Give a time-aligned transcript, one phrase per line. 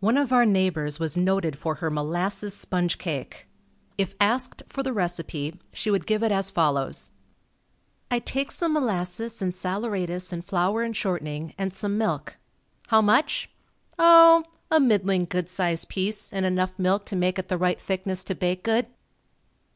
[0.00, 3.46] One of our neighbors was noted for her molasses sponge cake.
[3.96, 7.10] If asked for the recipe, she would give it as follows:
[8.10, 12.36] "I take some molasses and saleratus and flour and shortening, and some milk.
[12.88, 13.48] How much?
[13.96, 18.24] Oh, a middling good sized piece, and enough milk to make it the right thickness
[18.24, 18.86] to bake good."